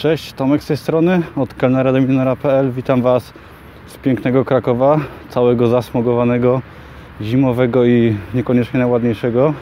Cześć, 0.00 0.32
Tomek 0.32 0.62
z 0.62 0.66
tej 0.66 0.76
strony, 0.76 1.22
od 1.36 1.54
kelnera 1.54 1.92
do 1.92 2.00
milionera.pl. 2.00 2.72
Witam 2.72 3.02
Was 3.02 3.32
z 3.86 3.96
pięknego 3.96 4.44
Krakowa, 4.44 5.00
całego 5.28 5.66
zasmogowanego, 5.66 6.62
zimowego 7.22 7.84
i 7.84 8.16
niekoniecznie 8.34 8.78
najładniejszego. 8.78 9.54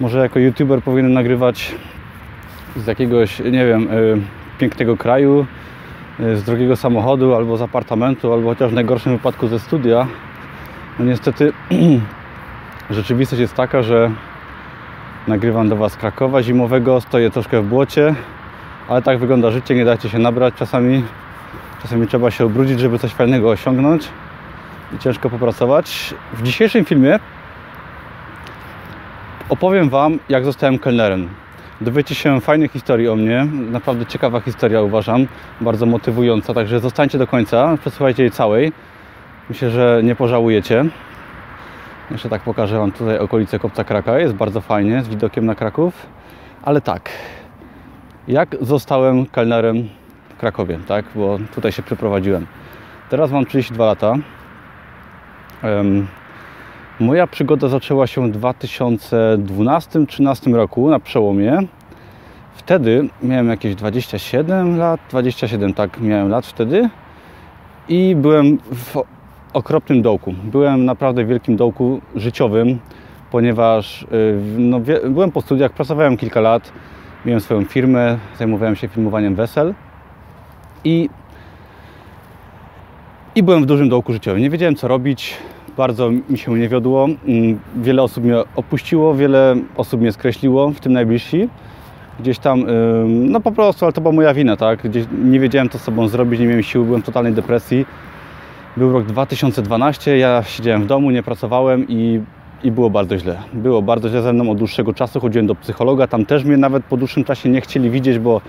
Może 0.00 0.18
jako 0.18 0.38
youtuber 0.38 0.82
powinienem 0.82 1.12
nagrywać 1.12 1.74
z 2.76 2.86
jakiegoś, 2.86 3.38
nie 3.38 3.66
wiem, 3.66 3.90
y, 3.92 4.20
pięknego 4.58 4.96
kraju, 4.96 5.46
y, 6.20 6.36
z 6.36 6.44
drogiego 6.44 6.76
samochodu, 6.76 7.34
albo 7.34 7.56
z 7.56 7.62
apartamentu, 7.62 8.32
albo 8.32 8.48
chociaż 8.48 8.70
w 8.70 8.74
najgorszym 8.74 9.12
wypadku 9.12 9.48
ze 9.48 9.58
studia. 9.58 10.06
No 10.98 11.04
niestety 11.04 11.52
rzeczywistość 12.90 13.40
jest 13.40 13.54
taka, 13.54 13.82
że 13.82 14.10
nagrywam 15.28 15.68
do 15.68 15.76
Was 15.76 15.96
Krakowa 15.96 16.42
zimowego, 16.42 17.00
stoję 17.00 17.30
troszkę 17.30 17.62
w 17.62 17.66
błocie, 17.66 18.14
ale 18.88 19.02
tak 19.02 19.18
wygląda 19.18 19.50
życie, 19.50 19.74
nie 19.74 19.84
dajcie 19.84 20.08
się 20.08 20.18
nabrać 20.18 20.54
czasami. 20.54 21.04
Czasami 21.82 22.06
trzeba 22.06 22.30
się 22.30 22.46
ubrudzić, 22.46 22.80
żeby 22.80 22.98
coś 22.98 23.12
fajnego 23.12 23.50
osiągnąć 23.50 24.08
i 24.96 24.98
ciężko 24.98 25.30
popracować. 25.30 26.14
W 26.32 26.42
dzisiejszym 26.42 26.84
filmie 26.84 27.18
opowiem 29.48 29.88
Wam, 29.88 30.18
jak 30.28 30.44
zostałem 30.44 30.78
kelnerem. 30.78 31.28
Dowiecie 31.80 32.14
się 32.14 32.40
fajnych 32.40 32.72
historii 32.72 33.08
o 33.08 33.16
mnie. 33.16 33.46
Naprawdę 33.70 34.06
ciekawa 34.06 34.40
historia 34.40 34.82
uważam, 34.82 35.26
bardzo 35.60 35.86
motywująca, 35.86 36.54
także 36.54 36.80
zostańcie 36.80 37.18
do 37.18 37.26
końca, 37.26 37.76
przesłuchajcie 37.80 38.22
jej 38.22 38.32
całej. 38.32 38.72
Myślę, 39.48 39.70
że 39.70 40.00
nie 40.04 40.14
pożałujecie. 40.14 40.84
Jeszcze 42.10 42.28
tak 42.28 42.42
pokażę 42.42 42.78
Wam 42.78 42.92
tutaj 42.92 43.18
okolice 43.18 43.58
Kopca 43.58 43.84
Kraka. 43.84 44.18
Jest 44.18 44.34
bardzo 44.34 44.60
fajnie, 44.60 45.02
z 45.02 45.08
widokiem 45.08 45.46
na 45.46 45.54
Kraków. 45.54 46.06
Ale 46.62 46.80
tak, 46.80 47.10
jak 48.28 48.56
zostałem 48.60 49.26
kelnerem 49.26 49.88
w 50.28 50.36
Krakowie, 50.36 50.78
tak? 50.88 51.04
Bo 51.14 51.38
tutaj 51.54 51.72
się 51.72 51.82
przeprowadziłem. 51.82 52.46
Teraz 53.10 53.30
mam 53.30 53.46
32 53.46 53.86
lata. 53.86 54.14
Um, 55.64 56.06
moja 57.00 57.26
przygoda 57.26 57.68
zaczęła 57.68 58.06
się 58.06 58.32
w 58.32 58.40
2012-2013 58.40 60.54
roku 60.54 60.90
na 60.90 61.00
przełomie. 61.00 61.58
Wtedy 62.54 63.08
miałem 63.22 63.48
jakieś 63.48 63.74
27 63.74 64.78
lat, 64.78 65.00
27 65.10 65.74
tak 65.74 66.00
miałem 66.00 66.28
lat 66.28 66.46
wtedy 66.46 66.88
i 67.88 68.16
byłem 68.16 68.58
w 68.58 69.02
okropnym 69.52 70.02
dołku. 70.02 70.34
Byłem 70.44 70.84
naprawdę 70.84 71.24
w 71.24 71.28
wielkim 71.28 71.56
dołku 71.56 72.00
życiowym, 72.16 72.78
ponieważ 73.30 74.02
y, 74.02 74.06
no, 74.58 74.80
byłem 75.10 75.32
po 75.32 75.40
studiach, 75.40 75.72
pracowałem 75.72 76.16
kilka 76.16 76.40
lat, 76.40 76.72
miałem 77.28 77.40
swoją 77.40 77.64
firmę, 77.64 78.18
zajmowałem 78.38 78.76
się 78.76 78.88
filmowaniem 78.88 79.34
wesel 79.34 79.74
i, 80.84 81.08
i 83.34 83.42
byłem 83.42 83.62
w 83.62 83.66
dużym 83.66 83.88
dołku 83.88 84.12
życiowym. 84.12 84.42
Nie 84.42 84.50
wiedziałem 84.50 84.74
co 84.74 84.88
robić, 84.88 85.36
bardzo 85.76 86.10
mi 86.10 86.38
się 86.38 86.58
nie 86.58 86.68
wiodło. 86.68 87.04
Mm, 87.04 87.58
wiele 87.76 88.02
osób 88.02 88.24
mnie 88.24 88.36
opuściło, 88.56 89.14
wiele 89.14 89.56
osób 89.76 90.00
mnie 90.00 90.12
skreśliło, 90.12 90.70
w 90.70 90.80
tym 90.80 90.92
najbliżsi. 90.92 91.48
Gdzieś 92.20 92.38
tam, 92.38 92.64
no 93.06 93.40
po 93.40 93.52
prostu, 93.52 93.84
ale 93.84 93.92
to 93.92 94.00
była 94.00 94.14
moja 94.14 94.34
wina, 94.34 94.56
tak? 94.56 94.82
Gdzieś 94.82 95.04
nie 95.24 95.40
wiedziałem 95.40 95.68
co 95.68 95.78
z 95.78 95.82
sobą 95.82 96.08
zrobić, 96.08 96.40
nie 96.40 96.46
miałem 96.46 96.62
siły, 96.62 96.84
byłem 96.84 97.02
w 97.02 97.04
totalnej 97.04 97.32
depresji. 97.32 97.86
Był 98.76 98.92
rok 98.92 99.04
2012, 99.04 100.18
ja 100.18 100.42
siedziałem 100.42 100.82
w 100.82 100.86
domu, 100.86 101.10
nie 101.10 101.22
pracowałem 101.22 101.88
i, 101.88 102.20
i 102.64 102.70
było 102.70 102.90
bardzo 102.90 103.18
źle. 103.18 103.38
Było 103.52 103.82
bardzo 103.82 104.08
źle 104.08 104.22
ze 104.22 104.32
mną 104.32 104.50
od 104.50 104.58
dłuższego 104.58 104.94
czasu, 104.94 105.20
chodziłem 105.20 105.46
do 105.46 105.54
psychologa, 105.54 106.06
tam 106.06 106.26
też 106.26 106.44
mnie 106.44 106.56
nawet 106.56 106.84
po 106.84 106.96
dłuższym 106.96 107.24
czasie 107.24 107.48
nie 107.48 107.60
chcieli 107.60 107.90
widzieć, 107.90 108.18
bo 108.18 108.40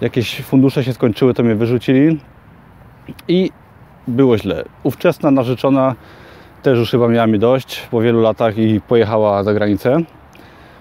jakieś 0.00 0.42
fundusze 0.42 0.84
się 0.84 0.92
skończyły, 0.92 1.34
to 1.34 1.42
mnie 1.42 1.54
wyrzucili 1.54 2.18
i 3.28 3.50
było 4.08 4.38
źle. 4.38 4.64
Ówczesna 4.82 5.30
narzeczona 5.30 5.94
też 6.62 6.78
już 6.78 6.90
chyba 6.90 7.08
miała 7.08 7.26
mi 7.26 7.38
dość 7.38 7.88
po 7.90 8.00
wielu 8.00 8.20
latach 8.20 8.58
i 8.58 8.80
pojechała 8.80 9.42
za 9.42 9.54
granicę. 9.54 9.96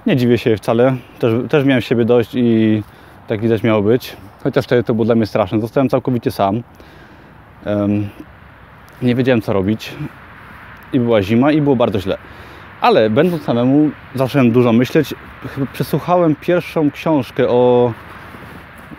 Nie 0.06 0.16
dziwię 0.16 0.38
się 0.38 0.58
wcale, 0.58 0.96
też, 1.20 1.34
też 1.50 1.66
miałem 1.66 1.82
siebie 1.82 2.06
dość 2.06 2.36
i 2.36 2.84
tak 3.28 3.42
widać 3.42 3.64
miało 3.64 3.82
być. 3.82 4.18
Chociaż 4.44 4.66
wtedy 4.66 4.84
to 4.84 4.94
było 4.94 5.06
dla 5.06 5.16
mnie 5.16 5.26
straszne. 5.26 5.60
Zostałem 5.60 5.90
całkowicie 5.90 6.32
sam. 6.32 6.64
Um, 7.66 8.10
nie 9.02 9.16
wiedziałem 9.16 9.42
co 9.42 9.54
robić 9.54 9.94
i 10.94 11.00
była 11.00 11.22
zima 11.22 11.52
i 11.52 11.62
było 11.62 11.76
bardzo 11.76 12.00
źle. 12.00 12.18
Ale 12.82 13.10
będąc 13.10 13.44
samemu 13.44 13.90
zacząłem 14.16 14.52
dużo 14.52 14.74
myśleć. 14.74 15.14
Przesłuchałem 15.74 16.36
pierwszą 16.36 16.92
książkę 16.92 17.50
o 17.50 17.94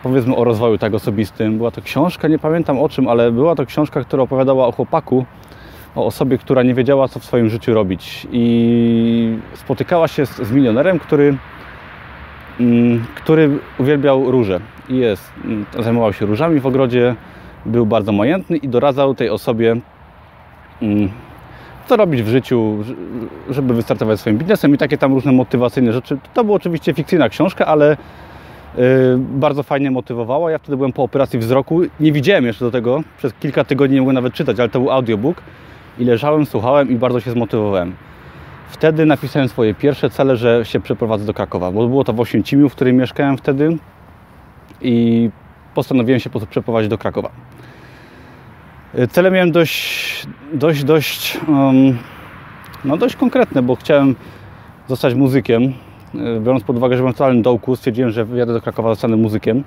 powiedzmy 0.03 0.37
o 0.37 0.45
rozwoju 0.45 0.79
tak 0.79 0.95
osobistym. 0.95 1.59
Była 1.59 1.71
to 1.71 1.83
książka, 1.83 2.29
nie 2.29 2.39
pamiętam 2.39 2.79
o 2.79 2.89
czym, 2.89 3.09
ale 3.09 3.33
była 3.33 3.55
to 3.55 3.67
książka, 3.67 4.01
która 4.01 4.23
opowiadała 4.23 4.67
o 4.67 4.73
chłopaku, 4.73 5.25
o 5.97 6.07
osobie, 6.07 6.39
która 6.39 6.63
nie 6.63 6.75
wiedziała 6.75 7.09
co 7.09 7.21
w 7.21 7.25
swoim 7.25 7.49
życiu 7.49 7.75
robić 7.75 8.27
i 8.33 9.39
spotykała 9.55 10.09
się 10.09 10.27
z, 10.27 10.37
z 10.37 10.53
milionerem, 10.53 10.99
który 10.99 11.37
mm, 12.61 13.05
który 13.15 13.59
uwielbiał 13.79 14.31
róże 14.31 14.61
i 14.89 14.97
jest, 14.97 15.33
mm, 15.45 15.67
zajmował 15.79 16.13
się 16.13 16.27
różami 16.27 16.61
w 16.61 16.67
ogrodzie, 16.67 17.15
był 17.67 17.87
bardzo 17.87 18.13
majętny 18.13 18.57
i 18.57 18.69
doradzał 18.69 19.15
tej 19.15 19.31
osobie 19.31 19.77
Mm, 20.83 21.09
co 21.89 21.97
robić 21.97 22.23
w 22.23 22.29
życiu, 22.29 22.79
żeby 23.51 23.75
wystartować 23.75 24.21
swoim 24.21 24.39
biznesem 24.39 24.75
i 24.75 24.79
takie 24.79 24.99
tam 24.99 25.15
różne 25.15 25.33
motywacyjne 25.33 25.93
rzeczy. 25.93 26.19
To 26.35 26.45
była 26.45 26.57
oczywiście 26.57 26.95
fikcyjna 26.95 27.29
książka, 27.29 27.67
ale 27.67 27.93
y, 27.93 27.99
bardzo 29.19 29.63
fajnie 29.63 29.91
motywowała. 29.91 30.51
Ja 30.51 30.59
wtedy 30.59 30.77
byłem 30.77 30.93
po 30.93 31.03
operacji 31.03 31.39
wzroku. 31.39 31.81
Nie 32.01 32.13
widziałem 32.13 32.45
jeszcze 32.45 32.65
do 32.65 32.71
tego. 32.71 33.03
Przez 33.19 33.35
kilka 33.35 33.65
tygodni 33.65 33.95
nie 33.95 34.01
mogłem 34.01 34.15
nawet 34.15 34.35
czytać, 34.35 34.61
ale 34.61 34.69
to 34.69 34.81
był 34.81 34.91
audiobook. 34.91 35.43
I 35.99 36.05
leżałem, 36.05 36.47
słuchałem 36.47 36.91
i 36.91 36.95
bardzo 36.95 37.21
się 37.21 37.31
zmotywowałem. 37.31 37.93
Wtedy 38.69 39.07
napisałem 39.07 39.49
swoje 39.49 39.75
pierwsze 39.75 40.11
cele, 40.11 40.37
że 40.37 40.65
się 40.65 40.81
przeprowadzę 40.81 41.25
do 41.25 41.35
Krakowa, 41.35 41.73
bo 41.73 41.89
było 41.89 42.05
to 42.05 42.13
w 42.13 42.21
Oświęcimiu, 42.21 42.69
w 42.69 42.75
którym 42.75 42.97
mieszkałem 42.97 43.37
wtedy 43.37 43.77
i 44.81 45.31
postanowiłem 45.75 46.21
się 46.21 46.31
po 46.31 46.33
prostu 46.33 46.51
przeprowadzić 46.51 46.91
do 46.91 46.99
Krakowa. 46.99 47.31
Cele 49.11 49.31
miałem 49.31 49.53
dość, 49.53 50.27
dość, 50.53 50.85
dość, 50.85 51.39
um, 51.49 51.99
no 52.85 52.97
dość 52.97 53.17
konkretne, 53.17 53.63
bo 53.63 53.77
chciałem 53.77 54.15
zostać 54.89 55.15
muzykiem. 55.15 55.73
Biorąc 56.41 56.65
pod 56.65 56.77
uwagę, 56.77 56.97
że 56.97 57.03
byłem 57.03 57.15
w 57.15 57.17
totalnym 57.17 57.43
dołku, 57.43 57.77
stwierdziłem, 57.77 58.11
że 58.11 58.25
wyjadę 58.25 58.53
do 58.53 58.61
Krakowa, 58.61 58.89
zostanę 58.89 59.17
muzykiem. 59.17 59.65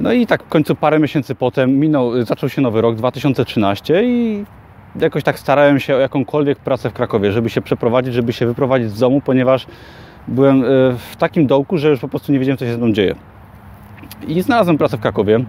No 0.00 0.12
i 0.12 0.26
tak 0.26 0.42
w 0.42 0.48
końcu 0.48 0.74
parę 0.74 0.98
miesięcy 0.98 1.34
potem 1.34 1.78
minął, 1.78 2.24
zaczął 2.24 2.48
się 2.48 2.62
nowy 2.62 2.80
rok, 2.80 2.96
2013 2.96 4.04
i 4.04 4.44
jakoś 5.00 5.22
tak 5.22 5.38
starałem 5.38 5.80
się 5.80 5.96
o 5.96 5.98
jakąkolwiek 5.98 6.58
pracę 6.58 6.90
w 6.90 6.92
Krakowie, 6.92 7.32
żeby 7.32 7.50
się 7.50 7.60
przeprowadzić, 7.60 8.14
żeby 8.14 8.32
się 8.32 8.46
wyprowadzić 8.46 8.90
z 8.90 8.98
domu, 8.98 9.20
ponieważ 9.20 9.66
byłem 10.28 10.64
w 10.98 11.16
takim 11.18 11.46
dołku, 11.46 11.78
że 11.78 11.88
już 11.88 12.00
po 12.00 12.08
prostu 12.08 12.32
nie 12.32 12.38
wiedziałem, 12.38 12.58
co 12.58 12.64
się 12.64 12.72
ze 12.72 12.78
mną 12.78 12.92
dzieje. 12.92 13.14
I 14.28 14.42
znalazłem 14.42 14.78
pracę 14.78 14.96
w 14.96 15.00
Krakowie. 15.00 15.44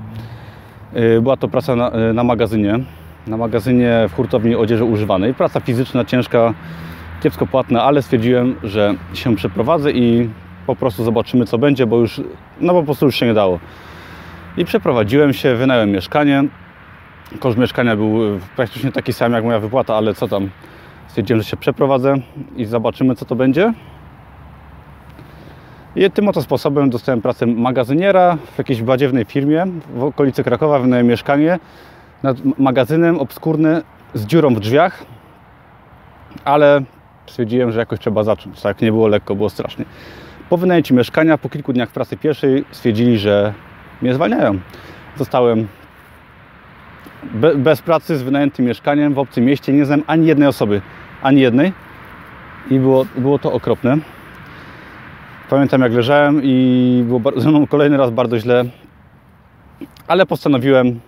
Y, 0.97 1.21
była 1.21 1.37
to 1.37 1.47
praca 1.47 1.75
na, 1.75 1.91
y, 2.09 2.13
na 2.13 2.23
magazynie, 2.23 2.79
na 3.27 3.37
magazynie 3.37 4.05
w 4.09 4.15
hurtowni 4.15 4.55
odzieży 4.55 4.83
używanej. 4.83 5.33
Praca 5.33 5.59
fizyczna, 5.59 6.05
ciężka, 6.05 6.53
kiepsko 7.23 7.47
płatna, 7.47 7.83
ale 7.83 8.01
stwierdziłem, 8.01 8.55
że 8.63 8.95
się 9.13 9.35
przeprowadzę 9.35 9.91
i 9.91 10.29
po 10.67 10.75
prostu 10.75 11.03
zobaczymy 11.03 11.45
co 11.45 11.57
będzie, 11.57 11.85
bo 11.85 11.97
już, 11.97 12.21
no 12.61 12.73
po 12.73 12.83
prostu 12.83 13.05
już 13.05 13.15
się 13.15 13.25
nie 13.25 13.33
dało. 13.33 13.59
I 14.57 14.65
przeprowadziłem 14.65 15.33
się, 15.33 15.55
wynająłem 15.55 15.91
mieszkanie. 15.91 16.43
Koszt 17.39 17.57
mieszkania 17.57 17.95
był 17.95 18.19
praktycznie 18.55 18.91
taki 18.91 19.13
sam 19.13 19.33
jak 19.33 19.43
moja 19.43 19.59
wypłata, 19.59 19.95
ale 19.95 20.13
co 20.13 20.27
tam. 20.27 20.49
Stwierdziłem, 21.07 21.41
że 21.41 21.49
się 21.49 21.57
przeprowadzę 21.57 22.15
i 22.55 22.65
zobaczymy 22.65 23.15
co 23.15 23.25
to 23.25 23.35
będzie. 23.35 23.73
I 25.95 26.11
tym 26.11 26.27
oto 26.27 26.41
sposobem 26.41 26.89
dostałem 26.89 27.21
pracę 27.21 27.45
magazyniera 27.45 28.37
w 28.53 28.57
jakiejś 28.57 28.81
badziewnej 28.81 29.25
firmie 29.25 29.65
w 29.95 30.03
okolicy 30.03 30.43
Krakowa, 30.43 30.79
wynająłem 30.79 31.07
mieszkanie 31.07 31.59
nad 32.23 32.37
magazynem 32.59 33.19
obskurny 33.19 33.81
z 34.13 34.25
dziurą 34.25 34.55
w 34.55 34.59
drzwiach, 34.59 35.05
ale 36.45 36.81
stwierdziłem, 37.25 37.71
że 37.71 37.79
jakoś 37.79 37.99
trzeba 37.99 38.23
zacząć. 38.23 38.61
Tak, 38.61 38.81
nie 38.81 38.91
było 38.91 39.07
lekko, 39.07 39.35
było 39.35 39.49
strasznie. 39.49 39.85
Po 40.49 40.57
wynajęciu 40.57 40.95
mieszkania, 40.95 41.37
po 41.37 41.49
kilku 41.49 41.73
dniach 41.73 41.89
pracy 41.89 42.17
pierwszej 42.17 42.65
stwierdzili, 42.71 43.17
że 43.17 43.53
mnie 44.01 44.13
zwalniają. 44.13 44.59
Zostałem 45.17 45.67
be, 47.23 47.55
bez 47.55 47.81
pracy 47.81 48.17
z 48.17 48.21
wynajętym 48.21 48.65
mieszkaniem 48.65 49.13
w 49.13 49.19
obcym 49.19 49.45
mieście. 49.45 49.73
Nie 49.73 49.85
znam 49.85 50.03
ani 50.07 50.27
jednej 50.27 50.47
osoby, 50.47 50.81
ani 51.21 51.41
jednej. 51.41 51.73
I 52.69 52.79
było, 52.79 53.05
było 53.17 53.39
to 53.39 53.53
okropne. 53.53 53.97
Pamiętam 55.53 55.81
jak 55.81 55.93
leżałem 55.93 56.41
i 56.43 57.03
było 57.07 57.19
mną 57.49 57.67
kolejny 57.67 57.97
raz 57.97 58.11
bardzo 58.11 58.39
źle, 58.39 58.65
ale 60.07 60.25
postanowiłem 60.25 60.99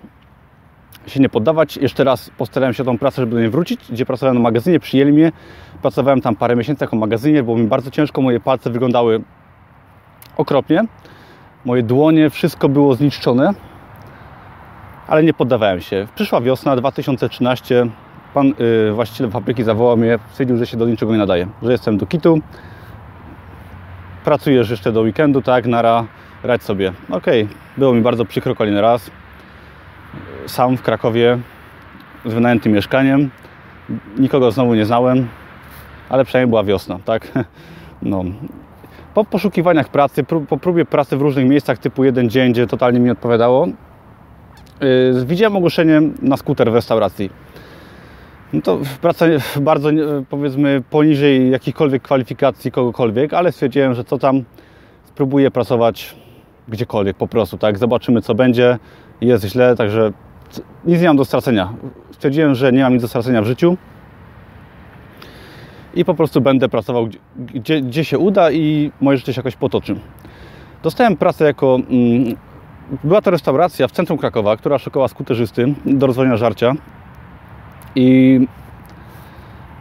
się 1.07 1.19
nie 1.19 1.29
poddawać. 1.29 1.77
Jeszcze 1.77 2.03
raz 2.03 2.29
postarałem 2.37 2.73
się 2.73 2.83
tą 2.83 2.97
pracę, 2.97 3.21
żeby 3.21 3.35
do 3.35 3.39
niej 3.39 3.49
wrócić, 3.49 3.79
gdzie 3.91 4.05
pracowałem 4.05 4.37
na 4.37 4.43
magazynie, 4.43 4.79
przyjęli 4.79 5.11
mnie. 5.11 5.31
Pracowałem 5.81 6.21
tam 6.21 6.35
parę 6.35 6.55
miesięcy 6.55 6.83
jako 6.83 6.95
magazynier, 6.95 7.43
było 7.43 7.57
mi 7.57 7.67
bardzo 7.67 7.91
ciężko, 7.91 8.21
moje 8.21 8.39
palce 8.39 8.69
wyglądały 8.69 9.21
okropnie. 10.37 10.83
moje 11.65 11.83
dłonie, 11.83 12.29
wszystko 12.29 12.69
było 12.69 12.95
zniszczone, 12.95 13.53
ale 15.07 15.23
nie 15.23 15.33
poddawałem 15.33 15.81
się. 15.81 16.07
Przyszła 16.15 16.41
wiosna 16.41 16.75
2013, 16.75 17.87
pan 18.33 18.47
yy, 18.47 18.91
właściciel 18.93 19.31
fabryki 19.31 19.63
zawołał 19.63 19.97
mnie, 19.97 20.19
stwierdził, 20.31 20.57
że 20.57 20.67
się 20.67 20.77
do 20.77 20.87
niczego 20.87 21.11
nie 21.11 21.17
nadaje, 21.17 21.47
że 21.63 21.71
jestem 21.71 21.97
do 21.97 22.05
kitu, 22.05 22.41
pracujesz 24.25 24.69
jeszcze 24.69 24.91
do 24.91 25.01
weekendu, 25.01 25.41
tak, 25.41 25.65
nara, 25.65 26.05
radź 26.43 26.63
sobie. 26.63 26.93
Okej, 27.09 27.43
okay. 27.43 27.55
było 27.77 27.93
mi 27.93 28.01
bardzo 28.01 28.25
przykro 28.25 28.55
kolejny 28.55 28.81
raz. 28.81 29.11
Sam 30.47 30.77
w 30.77 30.81
Krakowie 30.81 31.37
z 32.25 32.33
wynajętym 32.33 32.73
mieszkaniem, 32.73 33.29
nikogo 34.19 34.51
znowu 34.51 34.75
nie 34.75 34.85
znałem, 34.85 35.27
ale 36.09 36.25
przynajmniej 36.25 36.49
była 36.49 36.63
wiosna, 36.63 36.99
tak? 37.05 37.27
No. 38.01 38.23
Po 39.13 39.25
poszukiwaniach 39.25 39.89
pracy, 39.89 40.23
po 40.23 40.57
próbie 40.57 40.85
pracy 40.85 41.17
w 41.17 41.21
różnych 41.21 41.45
miejscach 41.45 41.77
typu 41.77 42.03
jeden 42.03 42.29
dzień, 42.29 42.51
gdzie 42.51 42.67
totalnie 42.67 42.99
mi 42.99 43.09
odpowiadało, 43.09 43.67
yy, 44.81 45.25
widziałem 45.25 45.55
ogłoszenie 45.55 46.01
na 46.21 46.37
skuter 46.37 46.71
w 46.71 46.75
restauracji. 46.75 47.29
No 48.55 48.61
to 48.61 48.79
praca 49.01 49.25
bardzo, 49.61 49.89
powiedzmy, 50.29 50.83
poniżej 50.89 51.51
jakichkolwiek 51.51 52.03
kwalifikacji 52.03 52.71
kogokolwiek, 52.71 53.33
ale 53.33 53.51
stwierdziłem, 53.51 53.93
że 53.93 54.03
co 54.03 54.17
tam, 54.17 54.43
spróbuję 55.03 55.51
pracować 55.51 56.15
gdziekolwiek 56.67 57.17
po 57.17 57.27
prostu, 57.27 57.57
tak? 57.57 57.77
Zobaczymy, 57.77 58.21
co 58.21 58.35
będzie. 58.35 58.79
Jest 59.21 59.45
źle, 59.45 59.75
także 59.75 60.11
nic 60.85 61.01
nie 61.01 61.07
mam 61.07 61.17
do 61.17 61.25
stracenia. 61.25 61.73
Stwierdziłem, 62.11 62.55
że 62.55 62.71
nie 62.71 62.83
mam 62.83 62.93
nic 62.93 63.01
do 63.01 63.07
stracenia 63.07 63.41
w 63.41 63.45
życiu 63.45 63.77
i 65.93 66.05
po 66.05 66.13
prostu 66.13 66.41
będę 66.41 66.69
pracował 66.69 67.07
gdzie, 67.35 67.81
gdzie 67.81 68.05
się 68.05 68.17
uda 68.17 68.51
i 68.51 68.91
moje 69.01 69.17
życie 69.17 69.33
się 69.33 69.39
jakoś 69.39 69.55
potoczy. 69.55 69.95
Dostałem 70.83 71.17
pracę 71.17 71.45
jako... 71.45 71.75
Mm, 71.89 72.35
była 73.03 73.21
to 73.21 73.31
restauracja 73.31 73.87
w 73.87 73.91
centrum 73.91 74.17
Krakowa, 74.17 74.57
która 74.57 74.77
szukała 74.77 75.07
skuterzysty 75.07 75.73
do 75.85 76.07
rozwoju 76.07 76.37
żarcia. 76.37 76.73
I 77.95 78.39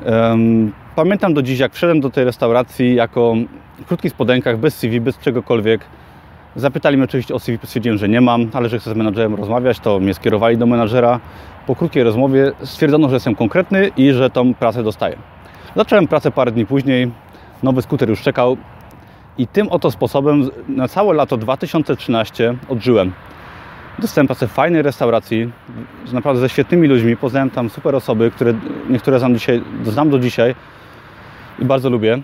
um, 0.06 0.72
pamiętam 0.96 1.34
do 1.34 1.42
dziś, 1.42 1.58
jak 1.58 1.74
wszedłem 1.74 2.00
do 2.00 2.10
tej 2.10 2.24
restauracji 2.24 2.94
jako 2.94 3.34
w 3.78 3.86
krótkich 3.86 4.12
spodenkach, 4.12 4.58
bez 4.58 4.76
CV, 4.76 5.00
bez 5.00 5.18
czegokolwiek. 5.18 5.80
Zapytali 6.56 6.96
mnie 6.96 7.04
oczywiście 7.04 7.34
o 7.34 7.38
CV, 7.38 7.58
stwierdziłem, 7.64 7.98
że 7.98 8.08
nie 8.08 8.20
mam, 8.20 8.50
ale 8.52 8.68
że 8.68 8.78
chcę 8.78 8.90
z 8.90 8.96
menadżerem 8.96 9.34
rozmawiać, 9.34 9.80
to 9.80 10.00
mnie 10.00 10.14
skierowali 10.14 10.56
do 10.56 10.66
menadżera. 10.66 11.20
Po 11.66 11.76
krótkiej 11.76 12.02
rozmowie 12.02 12.52
stwierdzono, 12.62 13.08
że 13.08 13.14
jestem 13.14 13.34
konkretny 13.34 13.90
i 13.96 14.12
że 14.12 14.30
tą 14.30 14.54
pracę 14.54 14.82
dostaję. 14.82 15.16
Zacząłem 15.76 16.08
pracę 16.08 16.30
parę 16.30 16.52
dni 16.52 16.66
później, 16.66 17.10
nowy 17.62 17.82
skuter 17.82 18.08
już 18.08 18.22
czekał 18.22 18.56
i 19.38 19.46
tym 19.46 19.68
oto 19.68 19.90
sposobem 19.90 20.50
na 20.68 20.88
całe 20.88 21.14
lato 21.14 21.36
2013 21.36 22.54
odżyłem. 22.68 23.12
Dostałem 23.98 24.26
pracę 24.26 24.48
w 24.48 24.52
fajnej 24.52 24.82
restauracji, 24.82 25.50
naprawdę 26.12 26.40
ze 26.40 26.48
świetnymi 26.48 26.88
ludźmi. 26.88 27.16
Poznałem 27.16 27.50
tam 27.50 27.70
super 27.70 27.94
osoby, 27.94 28.30
które 28.30 28.54
niektóre 28.90 29.18
znam, 29.18 29.34
dzisiaj, 29.34 29.62
znam 29.84 30.10
do 30.10 30.18
dzisiaj 30.18 30.54
i 31.58 31.64
bardzo 31.64 31.90
lubię. 31.90 32.18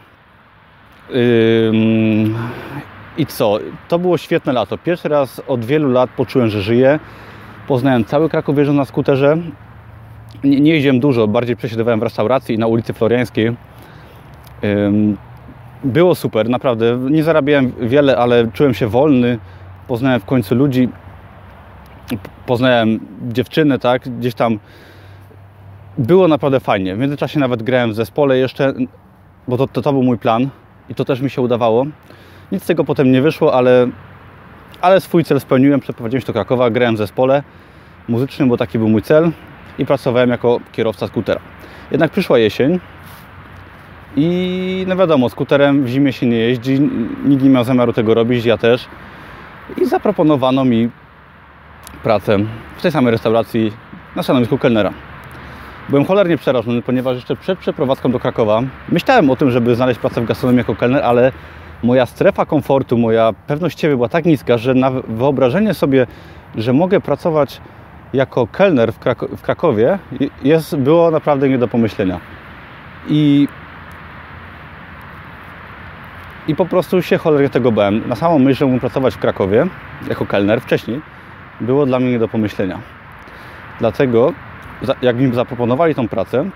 I 3.18 3.26
co? 3.26 3.58
To 3.88 3.98
było 3.98 4.18
świetne 4.18 4.52
lato. 4.52 4.78
Pierwszy 4.78 5.08
raz 5.08 5.42
od 5.48 5.64
wielu 5.64 5.90
lat 5.90 6.10
poczułem, 6.10 6.48
że 6.48 6.62
żyję. 6.62 6.98
Poznałem 7.68 8.04
cały 8.04 8.28
Kraków 8.28 8.58
jeżdżąc 8.58 8.76
na 8.76 8.84
skuterze 8.84 9.36
nie, 10.44 10.60
nie 10.60 10.72
jeździłem 10.72 11.00
dużo, 11.00 11.28
bardziej 11.28 11.56
przesiadywałem 11.56 12.00
w 12.00 12.02
restauracji 12.02 12.58
na 12.58 12.66
ulicy 12.66 12.92
Floriańskiej. 12.92 13.56
Było 15.84 16.14
super, 16.14 16.48
naprawdę. 16.48 16.98
Nie 17.10 17.22
zarabiałem 17.22 17.72
wiele, 17.80 18.16
ale 18.16 18.48
czułem 18.52 18.74
się 18.74 18.86
wolny. 18.86 19.38
Poznałem 19.88 20.20
w 20.20 20.24
końcu 20.24 20.54
ludzi, 20.54 20.88
poznałem 22.46 23.00
dziewczyny, 23.28 23.78
tak, 23.78 24.08
gdzieś 24.18 24.34
tam 24.34 24.58
było 25.98 26.28
naprawdę 26.28 26.60
fajnie. 26.60 26.96
W 26.96 26.98
międzyczasie 26.98 27.40
nawet 27.40 27.62
grałem 27.62 27.90
w 27.90 27.94
zespole 27.94 28.38
jeszcze, 28.38 28.74
bo 29.48 29.56
to, 29.56 29.66
to, 29.66 29.82
to 29.82 29.92
był 29.92 30.02
mój 30.02 30.18
plan 30.18 30.48
i 30.88 30.94
to 30.94 31.04
też 31.04 31.20
mi 31.20 31.30
się 31.30 31.42
udawało. 31.42 31.86
Nic 32.52 32.62
z 32.62 32.66
tego 32.66 32.84
potem 32.84 33.12
nie 33.12 33.22
wyszło, 33.22 33.54
ale, 33.54 33.88
ale 34.80 35.00
swój 35.00 35.24
cel 35.24 35.40
spełniłem. 35.40 35.80
Przeprowadziłem 35.80 36.20
się 36.20 36.26
do 36.26 36.32
Krakowa, 36.32 36.70
grałem 36.70 36.94
w 36.94 36.98
zespole 36.98 37.42
muzycznym, 38.08 38.48
bo 38.48 38.56
taki 38.56 38.78
był 38.78 38.88
mój 38.88 39.02
cel 39.02 39.30
i 39.78 39.86
pracowałem 39.86 40.30
jako 40.30 40.60
kierowca 40.72 41.06
skutera. 41.06 41.40
Jednak 41.90 42.10
przyszła 42.10 42.38
jesień 42.38 42.80
i 44.16 44.84
no 44.88 44.96
wiadomo, 44.96 45.28
skuterem 45.28 45.84
w 45.84 45.88
zimie 45.88 46.12
się 46.12 46.26
nie 46.26 46.36
jeździ, 46.36 46.80
nikt 47.24 47.42
nie 47.42 47.50
miał 47.50 47.64
zamiaru 47.64 47.92
tego 47.92 48.14
robić, 48.14 48.44
ja 48.44 48.58
też. 48.58 48.86
I 49.82 49.86
zaproponowano 49.86 50.64
mi 50.64 50.90
pracę 52.02 52.38
w 52.76 52.82
tej 52.82 52.92
samej 52.92 53.10
restauracji 53.10 53.72
na 54.16 54.22
stanowisku 54.22 54.58
kelnera. 54.58 54.92
Byłem 55.88 56.04
cholernie 56.04 56.36
przerażony, 56.36 56.82
ponieważ 56.82 57.16
jeszcze 57.16 57.36
przed 57.36 57.58
przeprowadzką 57.58 58.12
do 58.12 58.20
Krakowa 58.20 58.62
myślałem 58.88 59.30
o 59.30 59.36
tym, 59.36 59.50
żeby 59.50 59.74
znaleźć 59.74 60.00
pracę 60.00 60.20
w 60.20 60.24
gastronomii 60.24 60.58
jako 60.58 60.76
kelner, 60.76 61.02
ale 61.04 61.32
moja 61.82 62.06
strefa 62.06 62.46
komfortu, 62.46 62.98
moja 62.98 63.32
pewność 63.46 63.80
siebie 63.80 63.96
była 63.96 64.08
tak 64.08 64.24
niska, 64.24 64.58
że 64.58 64.74
na 64.74 64.90
wyobrażenie 64.90 65.74
sobie, 65.74 66.06
że 66.56 66.72
mogę 66.72 67.00
pracować 67.00 67.60
jako 68.12 68.46
kelner 68.46 68.92
w, 68.92 69.00
Krak- 69.00 69.36
w 69.36 69.42
Krakowie 69.42 69.98
jest, 70.42 70.76
było 70.76 71.10
naprawdę 71.10 71.48
nie 71.48 71.58
do 71.58 71.68
pomyślenia. 71.68 72.20
I, 73.08 73.48
I 76.48 76.54
po 76.56 76.66
prostu 76.66 77.02
się 77.02 77.18
cholernie 77.18 77.48
tego 77.48 77.72
bałem. 77.72 78.08
Na 78.08 78.16
samą 78.16 78.38
myśl, 78.38 78.58
że 78.58 78.66
mógł 78.66 78.80
pracować 78.80 79.14
w 79.14 79.18
Krakowie 79.18 79.66
jako 80.08 80.26
kelner 80.26 80.60
wcześniej, 80.60 81.00
było 81.60 81.86
dla 81.86 82.00
mnie 82.00 82.10
nie 82.10 82.18
do 82.18 82.28
pomyślenia. 82.28 82.78
Dlatego, 83.78 84.32
jak 85.02 85.16
mi 85.16 85.34
zaproponowali 85.34 85.94
tą 85.94 86.08
pracę, 86.08 86.50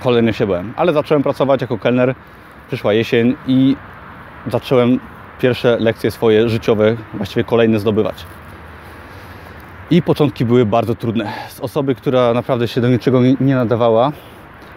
cholernie 0.00 0.32
się 0.32 0.46
bałem. 0.46 0.72
Ale 0.76 0.92
zacząłem 0.92 1.22
pracować 1.22 1.60
jako 1.60 1.78
kelner, 1.78 2.14
przyszła 2.68 2.92
jesień 2.92 3.36
i 3.46 3.76
zacząłem 4.46 5.00
pierwsze 5.40 5.76
lekcje 5.80 6.10
swoje 6.10 6.48
życiowe, 6.48 6.96
właściwie 7.14 7.44
kolejne 7.44 7.78
zdobywać. 7.78 8.26
I 9.90 10.02
początki 10.02 10.44
były 10.44 10.66
bardzo 10.66 10.94
trudne. 10.94 11.32
Z 11.48 11.60
osoby, 11.60 11.94
która 11.94 12.34
naprawdę 12.34 12.68
się 12.68 12.80
do 12.80 12.88
niczego 12.88 13.20
nie 13.40 13.54
nadawała 13.54 14.12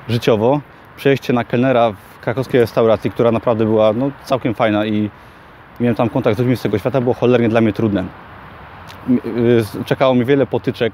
życiowo, 0.09 0.61
przejście 0.95 1.33
na 1.33 1.43
kelnera 1.43 1.91
w 1.91 2.19
krakowskiej 2.19 2.61
restauracji, 2.61 3.11
która 3.11 3.31
naprawdę 3.31 3.65
była 3.65 3.93
no, 3.93 4.11
całkiem 4.23 4.53
fajna 4.53 4.85
i 4.85 5.09
miałem 5.79 5.95
tam 5.95 6.09
kontakt 6.09 6.37
z 6.37 6.39
ludźmi 6.39 6.57
z 6.57 6.61
tego 6.61 6.77
świata, 6.77 7.01
było 7.01 7.13
cholernie 7.13 7.49
dla 7.49 7.61
mnie 7.61 7.73
trudne. 7.73 8.03
Y, 9.79 9.83
czekało 9.85 10.15
mi 10.15 10.25
wiele 10.25 10.45
potyczek. 10.45 10.93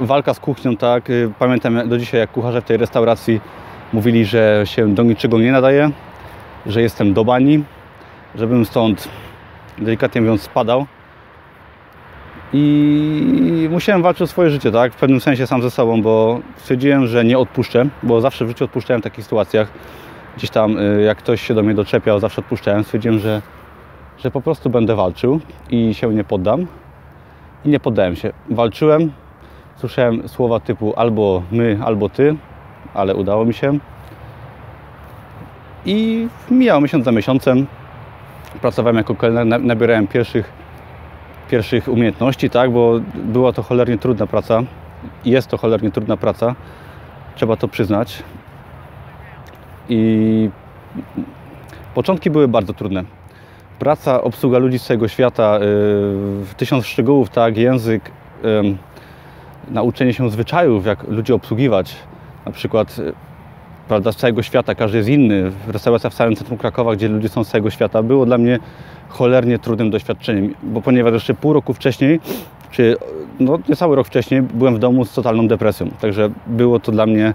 walka 0.00 0.34
z 0.34 0.40
kuchnią, 0.40 0.76
tak. 0.76 1.10
Y, 1.10 1.32
pamiętam 1.38 1.88
do 1.88 1.98
dzisiaj, 1.98 2.20
jak 2.20 2.32
kucharze 2.32 2.62
w 2.62 2.64
tej 2.64 2.76
restauracji 2.76 3.40
mówili, 3.92 4.24
że 4.24 4.62
się 4.64 4.94
do 4.94 5.02
niczego 5.02 5.38
nie 5.38 5.52
nadaje, 5.52 5.90
że 6.66 6.82
jestem 6.82 7.14
do 7.14 7.24
bani, 7.24 7.64
żebym 8.34 8.64
stąd 8.64 9.08
delikatnie 9.78 10.20
mówiąc 10.20 10.42
spadał 10.42 10.86
i 12.52 13.68
musiałem 13.70 14.02
walczyć 14.02 14.22
o 14.22 14.26
swoje 14.26 14.50
życie, 14.50 14.72
tak? 14.72 14.92
W 14.92 14.96
pewnym 14.96 15.20
sensie 15.20 15.46
sam 15.46 15.62
ze 15.62 15.70
sobą, 15.70 16.02
bo 16.02 16.40
stwierdziłem, 16.56 17.06
że 17.06 17.24
nie 17.24 17.38
odpuszczę, 17.38 17.86
bo 18.02 18.20
zawsze 18.20 18.44
w 18.44 18.48
życiu 18.48 18.64
odpuszczałem 18.64 19.00
w 19.00 19.04
takich 19.04 19.24
sytuacjach. 19.24 19.68
Gdzieś 20.36 20.50
tam, 20.50 20.78
y, 20.78 21.02
jak 21.02 21.18
ktoś 21.18 21.42
się 21.42 21.54
do 21.54 21.62
mnie 21.62 21.74
doczepiał, 21.74 22.20
zawsze 22.20 22.40
odpuszczałem. 22.40 22.84
Stwierdziłem, 22.84 23.18
że, 23.18 23.42
że 24.22 24.30
po 24.30 24.40
prostu 24.40 24.70
będę 24.70 24.96
walczył 24.96 25.40
i 25.70 25.94
się 25.94 26.14
nie 26.14 26.24
poddam. 26.24 26.66
I 27.64 27.68
nie 27.68 27.80
poddałem 27.80 28.16
się. 28.16 28.32
Walczyłem, 28.50 29.12
słyszałem 29.76 30.28
słowa 30.28 30.60
typu 30.60 30.94
albo 30.96 31.42
my, 31.52 31.78
albo 31.84 32.08
ty, 32.08 32.36
ale 32.94 33.14
udało 33.14 33.44
mi 33.44 33.54
się. 33.54 33.78
I 35.86 36.28
mijał 36.50 36.80
miesiąc 36.80 37.04
za 37.04 37.12
miesiącem. 37.12 37.66
Pracowałem 38.60 38.96
jako 38.96 39.14
kelner, 39.14 39.62
nabierałem 39.62 40.06
pierwszych 40.06 40.60
pierwszych 41.50 41.88
umiejętności, 41.88 42.50
tak, 42.50 42.70
bo 42.70 43.00
była 43.14 43.52
to 43.52 43.62
cholernie 43.62 43.98
trudna 43.98 44.26
praca. 44.26 44.62
Jest 45.24 45.48
to 45.48 45.58
cholernie 45.58 45.90
trudna 45.90 46.16
praca, 46.16 46.54
trzeba 47.34 47.56
to 47.56 47.68
przyznać. 47.68 48.22
I 49.88 50.50
początki 51.94 52.30
były 52.30 52.48
bardzo 52.48 52.72
trudne. 52.72 53.19
Praca, 53.80 54.22
obsługa 54.22 54.58
ludzi 54.58 54.78
z 54.78 54.84
całego 54.84 55.08
świata, 55.08 55.58
yy, 55.58 56.54
tysiąc 56.56 56.86
szczegółów, 56.86 57.30
tak, 57.30 57.56
język, 57.56 58.10
yy, 58.42 58.76
nauczenie 59.70 60.14
się 60.14 60.30
zwyczajów, 60.30 60.86
jak 60.86 61.08
ludzi 61.08 61.32
obsługiwać. 61.32 61.96
Na 62.46 62.52
przykład 62.52 62.98
yy, 62.98 63.12
prawda, 63.88 64.12
z 64.12 64.16
całego 64.16 64.42
świata, 64.42 64.74
każdy 64.74 64.98
jest 64.98 65.08
inny. 65.08 65.52
Restauracja 65.68 66.10
w 66.10 66.14
całym 66.14 66.36
centrum 66.36 66.58
Krakowa, 66.58 66.96
gdzie 66.96 67.08
ludzie 67.08 67.28
są 67.28 67.44
z 67.44 67.48
całego 67.48 67.70
świata, 67.70 68.02
było 68.02 68.26
dla 68.26 68.38
mnie 68.38 68.58
cholernie 69.08 69.58
trudnym 69.58 69.90
doświadczeniem, 69.90 70.54
bo 70.62 70.82
ponieważ 70.82 71.12
jeszcze 71.12 71.34
pół 71.34 71.52
roku 71.52 71.74
wcześniej, 71.74 72.20
czy 72.70 72.96
no, 73.40 73.58
niecały 73.68 73.96
rok 73.96 74.06
wcześniej 74.06 74.42
byłem 74.42 74.74
w 74.74 74.78
domu 74.78 75.04
z 75.04 75.14
totalną 75.14 75.48
depresją. 75.48 75.90
Także 76.00 76.30
było 76.46 76.80
to 76.80 76.92
dla 76.92 77.06
mnie 77.06 77.34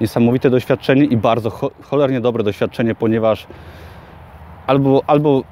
niesamowite 0.00 0.50
doświadczenie 0.50 1.04
i 1.04 1.16
bardzo 1.16 1.70
cholernie 1.82 2.20
dobre 2.20 2.44
doświadczenie, 2.44 2.94
ponieważ 2.94 3.46
albo, 4.66 5.02
albo 5.06 5.42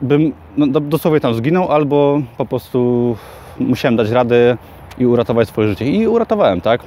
bym 0.00 0.32
no, 0.56 0.80
dosłownie 0.80 1.20
tam 1.20 1.34
zginął, 1.34 1.72
albo 1.72 2.20
po 2.38 2.46
prostu 2.46 3.16
musiałem 3.60 3.96
dać 3.96 4.10
radę 4.10 4.56
i 4.98 5.06
uratować 5.06 5.48
swoje 5.48 5.68
życie. 5.68 5.86
I 5.86 6.06
uratowałem, 6.06 6.60
tak? 6.60 6.80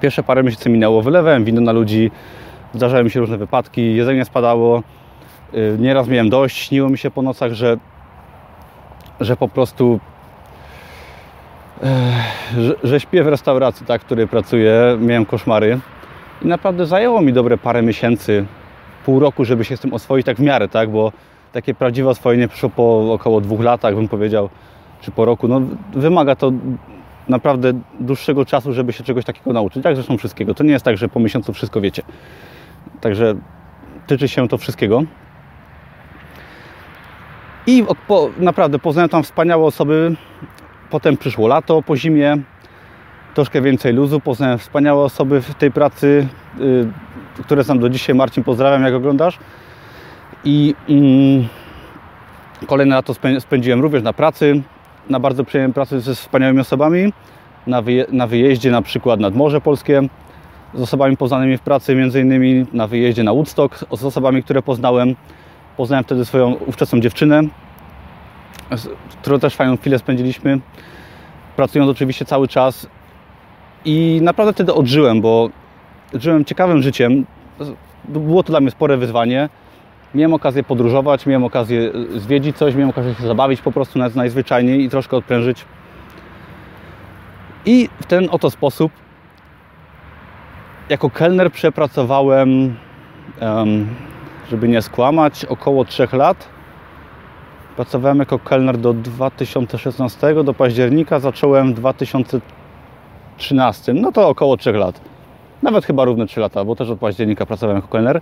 Pierwsze 0.00 0.22
parę 0.22 0.42
miesięcy 0.42 0.70
minęło, 0.70 1.02
wylewałem 1.02 1.44
wino 1.44 1.60
na 1.60 1.72
ludzi, 1.72 2.10
zdarzały 2.74 3.04
mi 3.04 3.10
się 3.10 3.20
różne 3.20 3.38
wypadki, 3.38 3.94
jedzenie 3.96 4.24
spadało, 4.24 4.82
y, 5.54 5.76
nieraz 5.78 6.08
miałem 6.08 6.30
dość, 6.30 6.58
śniło 6.58 6.88
mi 6.88 6.98
się 6.98 7.10
po 7.10 7.22
nocach, 7.22 7.52
że, 7.52 7.76
że 9.20 9.36
po 9.36 9.48
prostu 9.48 10.00
że, 12.58 12.74
że 12.84 13.00
śpię 13.00 13.22
w 13.22 13.26
restauracji, 13.26 13.86
tak, 13.86 14.02
w 14.02 14.04
której 14.04 14.28
pracuję, 14.28 14.96
miałem 15.00 15.26
koszmary 15.26 15.80
i 16.42 16.46
naprawdę 16.46 16.86
zajęło 16.86 17.20
mi 17.20 17.32
dobre 17.32 17.58
parę 17.58 17.82
miesięcy, 17.82 18.46
pół 19.04 19.20
roku, 19.20 19.44
żeby 19.44 19.64
się 19.64 19.76
z 19.76 19.80
tym 19.80 19.94
oswoić 19.94 20.26
tak 20.26 20.36
w 20.36 20.40
miarę, 20.40 20.68
tak, 20.68 20.90
bo 20.90 21.12
takie 21.52 21.74
prawdziwe 21.74 22.08
oswojenie 22.08 22.48
przyszło 22.48 22.70
po 22.70 23.12
około 23.12 23.40
dwóch 23.40 23.60
latach, 23.60 23.94
bym 23.94 24.08
powiedział, 24.08 24.48
czy 25.00 25.10
po 25.10 25.24
roku. 25.24 25.48
No, 25.48 25.60
wymaga 25.92 26.36
to 26.36 26.52
naprawdę 27.28 27.72
dłuższego 28.00 28.44
czasu, 28.44 28.72
żeby 28.72 28.92
się 28.92 29.04
czegoś 29.04 29.24
takiego 29.24 29.52
nauczyć. 29.52 29.82
Tak 29.82 29.94
zresztą 29.94 30.18
wszystkiego. 30.18 30.54
To 30.54 30.64
nie 30.64 30.72
jest 30.72 30.84
tak, 30.84 30.96
że 30.96 31.08
po 31.08 31.20
miesiącu 31.20 31.52
wszystko 31.52 31.80
wiecie. 31.80 32.02
Także 33.00 33.34
tyczy 34.06 34.28
się 34.28 34.48
to 34.48 34.58
wszystkiego. 34.58 35.02
I 37.66 37.84
po, 38.08 38.30
naprawdę 38.38 38.78
poznałem 38.78 39.08
tam 39.08 39.22
wspaniałe 39.22 39.64
osoby. 39.64 40.16
Potem 40.90 41.16
przyszło 41.16 41.48
lato, 41.48 41.82
po 41.82 41.96
zimie 41.96 42.36
troszkę 43.34 43.62
więcej 43.62 43.92
luzu. 43.92 44.20
Poznałem 44.20 44.58
wspaniałe 44.58 45.04
osoby 45.04 45.40
w 45.40 45.54
tej 45.54 45.70
pracy, 45.70 46.28
yy, 46.58 46.92
które 47.44 47.64
znam 47.64 47.78
do 47.78 47.88
dzisiaj. 47.88 48.14
Marcin, 48.14 48.44
pozdrawiam, 48.44 48.82
jak 48.82 48.94
oglądasz. 48.94 49.38
I 50.44 50.74
mm, 50.88 51.48
kolejne 52.66 52.94
lato 52.94 53.14
spędziłem 53.38 53.80
również 53.80 54.02
na 54.02 54.12
pracy, 54.12 54.62
na 55.10 55.20
bardzo 55.20 55.44
przyjemnej 55.44 55.74
pracy 55.74 56.00
ze 56.00 56.14
wspaniałymi 56.14 56.60
osobami, 56.60 57.12
na, 57.66 57.82
wyje 57.82 58.06
na 58.12 58.26
wyjeździe 58.26 58.70
na 58.70 58.82
przykład 58.82 59.20
nad 59.20 59.34
Morze 59.34 59.60
Polskie, 59.60 60.02
z 60.74 60.80
osobami 60.80 61.16
poznanymi 61.16 61.56
w 61.58 61.60
pracy, 61.60 61.94
między 61.94 62.20
innymi 62.20 62.66
na 62.72 62.86
wyjeździe 62.86 63.22
na 63.22 63.32
Woodstock, 63.32 63.78
z 63.78 64.04
osobami, 64.04 64.42
które 64.42 64.62
poznałem. 64.62 65.16
Poznałem 65.76 66.04
wtedy 66.04 66.24
swoją 66.24 66.54
ówczesną 66.54 67.00
dziewczynę, 67.00 67.42
z 68.76 68.88
którą 69.20 69.38
też 69.38 69.56
fajną 69.56 69.76
chwilę 69.76 69.98
spędziliśmy, 69.98 70.60
pracując 71.56 71.90
oczywiście 71.90 72.24
cały 72.24 72.48
czas. 72.48 72.86
I 73.84 74.20
naprawdę 74.22 74.52
wtedy 74.52 74.74
odżyłem, 74.74 75.20
bo 75.20 75.50
żyłem 76.14 76.44
ciekawym 76.44 76.82
życiem. 76.82 77.26
Było 78.04 78.42
to 78.42 78.52
dla 78.52 78.60
mnie 78.60 78.70
spore 78.70 78.96
wyzwanie 78.96 79.48
miałem 80.14 80.34
okazję 80.34 80.62
podróżować, 80.62 81.26
miałem 81.26 81.44
okazję 81.44 81.92
e, 82.16 82.20
zwiedzić 82.20 82.56
coś, 82.56 82.74
miałem 82.74 82.90
okazję 82.90 83.14
się 83.14 83.26
zabawić 83.26 83.62
po 83.62 83.72
prostu 83.72 83.98
najzwyczajniej 84.14 84.84
i 84.84 84.90
troszkę 84.90 85.16
odprężyć. 85.16 85.64
I 87.66 87.88
w 88.00 88.06
ten 88.06 88.28
oto 88.30 88.50
sposób 88.50 88.92
jako 90.88 91.10
kelner 91.10 91.52
przepracowałem, 91.52 92.76
żeby 94.50 94.68
nie 94.68 94.82
skłamać, 94.82 95.44
około 95.44 95.84
3 95.84 96.08
lat. 96.12 96.48
Pracowałem 97.76 98.18
jako 98.18 98.38
kelner 98.38 98.78
do 98.78 98.94
2016, 98.94 100.44
do 100.44 100.54
października, 100.54 101.18
zacząłem 101.18 101.74
w 101.74 101.76
2013, 101.76 103.94
no 103.94 104.12
to 104.12 104.28
około 104.28 104.56
3 104.56 104.72
lat. 104.72 105.00
Nawet 105.62 105.84
chyba 105.84 106.04
równe 106.04 106.26
3 106.26 106.40
lata, 106.40 106.64
bo 106.64 106.76
też 106.76 106.90
od 106.90 106.98
października 106.98 107.46
pracowałem 107.46 107.76
jako 107.76 107.88
kelner. 107.88 108.20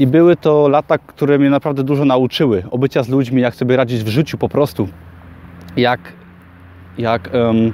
I 0.00 0.06
były 0.06 0.36
to 0.36 0.68
lata, 0.68 0.98
które 0.98 1.38
mnie 1.38 1.50
naprawdę 1.50 1.82
dużo 1.82 2.04
nauczyły. 2.04 2.62
Obycia 2.70 3.02
z 3.02 3.08
ludźmi, 3.08 3.42
jak 3.42 3.54
sobie 3.54 3.76
radzić 3.76 4.04
w 4.04 4.08
życiu 4.08 4.38
po 4.38 4.48
prostu. 4.48 4.88
Jak, 5.76 6.00
jak, 6.98 7.30
um, 7.34 7.72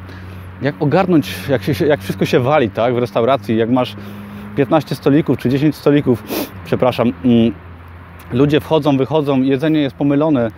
jak 0.63 0.75
ogarnąć, 0.81 1.35
jak, 1.49 1.63
się, 1.63 1.87
jak 1.87 2.01
wszystko 2.01 2.25
się 2.25 2.41
wali 2.41 2.71
tak, 2.71 2.95
w 2.95 2.99
restauracji. 2.99 3.57
Jak 3.57 3.71
masz 3.71 3.97
15 4.57 4.95
stolików 4.95 5.39
czy 5.39 5.49
10 5.49 5.75
stolików, 5.75 6.23
przepraszam, 6.65 7.13
um, 7.25 7.53
ludzie 8.33 8.61
wchodzą, 8.61 8.97
wychodzą, 8.97 9.43
jedzenie 9.43 9.81
jest 9.81 9.97
pomylone, 9.97 10.51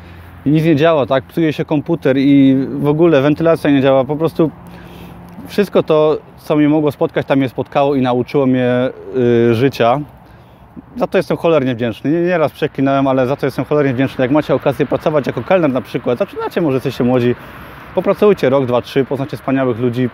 nic 0.47 0.65
nie 0.65 0.77
działa, 0.77 1.07
tak, 1.07 1.25
psuje 1.25 1.53
się 1.53 1.65
komputer 1.65 2.17
i 2.19 2.57
w 2.71 2.89
ogóle 2.89 3.23
wentylacja 3.23 3.71
nie 3.71 3.83
działa. 3.83 4.05
Po 4.05 4.17
prostu 4.17 4.51
wszystko 5.47 5.83
to, 5.83 6.19
co 6.39 6.57
mnie 6.57 6.69
mogło 6.69 6.93
spotkać, 6.93 7.27
tam 7.27 7.39
mnie 7.39 7.49
spotkało 7.49 7.95
i 7.95 8.03
nauczyło 8.03 8.47
mnie 8.47 8.91
y, 9.51 9.55
życia 9.55 10.01
za 10.97 11.07
to 11.07 11.19
jestem 11.19 11.37
cholernie 11.37 11.75
wdzięczny. 11.75 12.11
Nie, 12.11 12.21
nieraz 12.21 12.53
przeklinałem, 12.53 13.07
ale 13.07 13.27
za 13.27 13.37
to 13.37 13.47
jestem 13.47 13.65
cholernie 13.65 13.95
wdzięczny. 13.95 14.25
Jak 14.25 14.31
macie 14.31 14.55
okazję 14.55 14.87
pracować 14.87 15.27
jako 15.27 15.43
kelner 15.43 15.71
na 15.71 15.81
przykład, 15.81 16.19
zaczynacie, 16.19 16.61
może 16.61 16.77
jesteście 16.77 17.05
młodzi, 17.05 17.35
popracujcie 17.95 18.49
rok, 18.49 18.67
dwa, 18.67 18.83
trzy, 18.83 19.05
poznacie 19.05 19.37
wspaniałych 19.37 19.79
ludzi. 19.79 20.11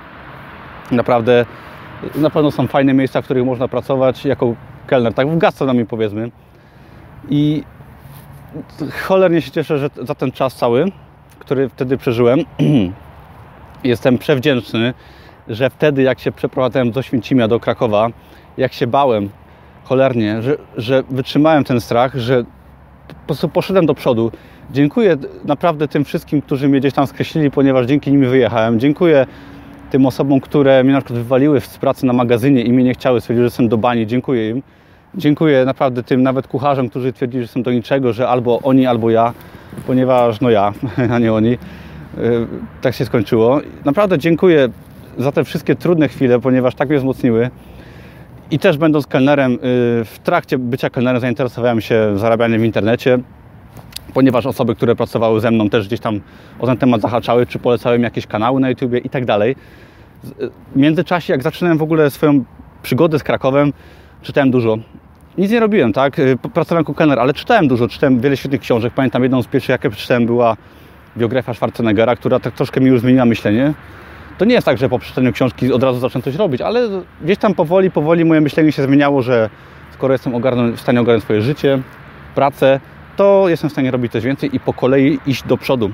Naprawdę 0.91 1.47
na 2.15 2.31
pewno 2.31 2.51
są 2.51 2.67
fajne 2.67 2.95
miejsca, 2.95 3.23
w 3.23 3.25
których 3.25 3.45
można 3.45 3.69
pracować 3.69 4.25
jako 4.25 4.55
kelner, 4.87 5.15
tak 5.15 5.29
w 5.29 5.39
gastronomii 5.39 5.87
powiedzmy. 5.87 6.31
I 7.31 7.65
cholernie 9.03 9.43
się 9.43 9.51
cieszę, 9.51 9.79
że 9.79 9.91
za 10.03 10.15
ten 10.15 10.33
czas 10.33 10.55
cały, 10.55 10.93
który 11.39 11.69
wtedy 11.69 11.97
przeżyłem, 11.97 12.41
jestem 13.85 14.19
przewdzięczny, 14.19 14.95
że 15.49 15.71
wtedy 15.71 16.03
jak 16.03 16.21
się 16.21 16.33
przeprowadzałem 16.33 16.91
do 16.91 17.03
Święcimia, 17.03 17.49
do 17.49 17.61
Krakowa, 17.61 18.09
jak 18.57 18.73
się 18.73 18.87
bałem, 18.87 19.31
cholernie, 19.85 20.43
że, 20.43 20.57
że 20.77 21.03
wytrzymałem 21.11 21.65
ten 21.65 21.81
strach, 21.81 22.15
że 22.15 22.45
po 23.09 23.27
prostu 23.27 23.49
poszedłem 23.49 23.87
do 23.87 23.95
przodu. 23.95 24.33
Dziękuję 24.71 25.17
naprawdę 25.45 25.89
tym 25.89 26.05
wszystkim, 26.05 26.43
którzy 26.43 26.69
mnie 26.69 26.81
gdzieś 26.81 26.93
tam 26.93 27.07
skreślili, 27.07 27.51
ponieważ 27.51 27.87
dzięki 27.87 28.13
nim 28.13 28.31
wyjechałem. 28.31 28.81
Dziękuję 28.81 29.27
tym 29.91 30.07
osobom, 30.07 30.41
które 30.41 30.85
mnie 30.85 30.93
na 30.93 31.01
przykład 31.01 31.19
wywaliły 31.19 31.61
z 31.61 31.79
pracy 31.79 32.07
na 32.07 32.13
magazynie 32.13 32.63
i 32.63 32.73
mnie 32.73 32.85
nie 32.85 32.95
chciały, 32.95 33.21
stwierdziły, 33.21 33.43
że 33.43 33.47
jestem 33.47 33.69
do 33.69 33.79
bani. 33.79 34.07
Dziękuję 34.07 34.51
im. 34.51 34.63
Dziękuję 35.15 35.65
naprawdę 35.65 36.03
tym 36.03 36.23
nawet 36.23 36.47
kucharzom, 36.47 36.89
którzy 36.89 37.13
twierdzili, 37.13 37.43
że 37.43 37.45
jestem 37.45 37.63
do 37.63 37.73
niczego, 37.73 38.13
że 38.13 38.29
albo 38.29 38.61
oni, 38.63 38.87
albo 38.87 39.11
ja, 39.11 39.33
ponieważ 39.87 40.41
no 40.41 40.51
ja, 40.51 40.73
a 41.15 41.19
nie 41.19 41.33
oni. 41.33 41.53
Y, 41.53 41.59
tak 42.81 42.95
się 42.95 43.05
skończyło. 43.05 43.61
Naprawdę 43.85 44.19
dziękuję 44.19 44.69
za 45.19 45.33
te 45.33 45.45
wszystkie 45.45 45.75
trudne 45.75 46.09
chwile, 46.09 46.41
ponieważ 46.41 46.75
tak 46.75 46.89
mnie 46.89 46.99
wzmocniły. 46.99 47.51
I 48.51 48.59
też 48.59 48.77
będąc 48.77 49.07
kelnerem, 49.07 49.53
y, 49.53 49.59
w 50.05 50.19
trakcie 50.25 50.59
bycia 50.59 50.91
kelnerem 50.91 51.21
zainteresowałem 51.21 51.81
się 51.81 52.19
zarabianiem 52.19 52.61
w 52.61 52.65
internecie, 52.65 53.19
ponieważ 54.15 54.47
osoby, 54.47 54.75
które 54.75 54.97
pracowały 54.97 55.41
ze 55.41 55.51
mną 55.51 55.71
też 55.71 55.87
gdzieś 55.87 56.01
tam 56.01 56.21
o 56.59 56.67
ten 56.67 56.77
temat 56.77 57.01
zahaczały, 57.01 57.47
czy 57.47 57.59
polecały 57.59 57.99
mi 57.99 58.05
jakieś 58.05 58.27
kanały 58.27 58.61
na 58.61 58.69
YouTubie 58.69 58.99
i 58.99 59.11
tak 59.11 59.25
dalej. 59.25 59.57
Y, 60.41 60.51
w 60.75 60.77
międzyczasie, 60.77 61.33
jak 61.33 61.43
zaczynałem 61.43 61.79
w 61.79 61.83
ogóle 61.83 62.11
swoją 62.11 62.45
przygodę 62.83 63.19
z 63.19 63.23
Krakowem, 63.23 63.73
czytałem 64.23 64.51
dużo. 64.51 64.77
Nic 65.39 65.51
nie 65.51 65.61
robiłem, 65.61 65.93
tak? 65.93 66.19
Y, 66.19 66.37
pracowałem 66.55 66.83
jako 66.83 66.95
kelner, 66.95 67.21
ale 67.21 67.33
czytałem 67.33 67.69
dużo, 67.69 67.89
czytałem 67.89 68.21
wiele 68.21 68.37
świetnych 68.37 68.61
książek. 68.61 68.93
Pamiętam 68.97 69.23
jedną 69.23 69.43
z 69.43 69.47
pierwszych, 69.47 69.71
jakie 69.71 69.91
przeczytałem, 69.91 70.27
była 70.27 70.57
biografia 71.17 71.55
Schwarzeneggera, 71.55 72.17
która 72.17 72.41
tak 72.41 72.55
troszkę 72.55 72.81
mi 72.81 72.87
już 72.87 73.01
zmieniła 73.01 73.25
myślenie 73.25 73.75
to 74.39 74.45
nie 74.45 74.55
jest 74.55 74.65
tak, 74.65 74.79
że 74.79 74.89
po 74.89 74.99
przeczytaniu 74.99 75.33
książki 75.33 75.73
od 75.73 75.83
razu 75.83 75.99
zacznę 75.99 76.23
coś 76.23 76.35
robić, 76.35 76.61
ale 76.61 76.89
gdzieś 77.23 77.39
tam 77.39 77.55
powoli, 77.55 77.91
powoli 77.91 78.25
moje 78.25 78.41
myślenie 78.41 78.73
się 78.73 78.83
zmieniało, 78.83 79.23
że 79.23 79.51
skoro 79.93 80.15
jestem 80.15 80.33
w 80.77 80.81
stanie 80.81 81.01
ogarnąć 81.01 81.25
swoje 81.25 81.43
życie, 81.43 81.79
pracę, 82.35 82.81
to 83.17 83.45
jestem 83.49 83.71
w 83.71 83.73
stanie 83.73 83.91
robić 83.91 84.13
coś 84.13 84.25
więcej 84.25 84.57
i 84.57 84.61
po 84.61 84.73
kolei 84.73 85.19
iść 85.27 85.43
do 85.43 85.57
przodu. 85.57 85.91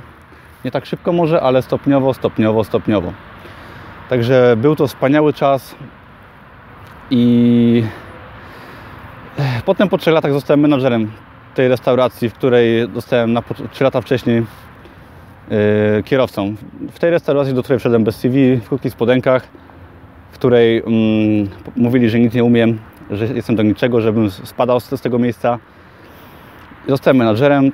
Nie 0.64 0.70
tak 0.70 0.87
szybko 0.87 1.12
może, 1.12 1.40
ale 1.40 1.62
stopniowo, 1.62 2.14
stopniowo, 2.14 2.64
stopniowo. 2.64 3.12
Także 4.09 4.54
był 4.56 4.76
to 4.76 4.87
wspaniały 4.87 5.32
czas 5.32 5.75
i 7.11 7.85
potem 9.64 9.88
po 9.88 9.99
3 9.99 10.11
latach 10.11 10.32
zostałem 10.32 10.61
menadżerem 10.61 11.11
tej 11.54 11.68
restauracji, 11.68 12.28
w 12.28 12.35
której 12.35 12.88
dostałem 12.88 13.32
na 13.32 13.42
3 13.70 13.85
lata 13.85 14.00
wcześniej 14.00 14.47
kierowcą. 16.04 16.54
W 16.90 16.99
tej 16.99 17.11
restauracji, 17.11 17.54
do 17.54 17.62
której 17.62 17.78
wszedłem 17.78 18.04
bez 18.04 18.16
CV, 18.16 18.57
w 18.57 18.69
krótkich 18.69 18.92
spodenkach, 18.92 19.49
w 20.33 20.35
której 20.35 20.78
mm, 20.78 21.49
mówili, 21.76 22.11
że 22.11 22.21
nic 22.21 22.35
nie 22.35 22.45
umiem, 22.45 22.78
że 23.11 23.26
jestem 23.26 23.57
do 23.57 23.62
niczego, 23.62 24.00
żebym 24.00 24.30
spadał 24.30 24.80
z, 24.80 24.90
z 24.90 25.00
tego 25.00 25.19
miejsca. 25.19 25.59
Zostałem 26.88 27.16
menadżerem 27.16 27.73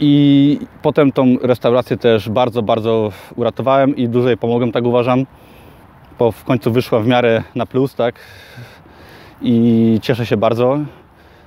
i 0.00 0.58
potem 0.82 1.12
tą 1.12 1.36
restaurację 1.42 1.96
też 1.96 2.28
bardzo, 2.28 2.62
bardzo 2.62 3.12
uratowałem 3.36 3.96
i 3.96 4.08
dużo 4.08 4.28
jej 4.28 4.36
pomogłem, 4.36 4.72
tak 4.72 4.84
uważam, 4.84 5.26
bo 6.18 6.32
w 6.32 6.44
końcu 6.44 6.72
wyszła 6.72 7.00
w 7.00 7.06
miarę 7.06 7.42
na 7.54 7.66
plus, 7.66 7.94
tak? 7.94 8.14
I 9.42 9.98
cieszę 10.02 10.26
się 10.26 10.36
bardzo. 10.36 10.78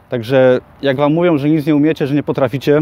Także 0.10 0.60
jak 0.82 0.98
Wam 0.98 1.14
mówią, 1.14 1.38
że 1.38 1.50
nic 1.50 1.66
nie 1.66 1.76
umiecie, 1.76 2.08
że 2.08 2.16
nie 2.16 2.24
potraficie, 2.24 2.82